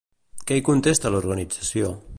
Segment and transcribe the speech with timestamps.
[0.51, 1.93] Què hi contesta l'organització?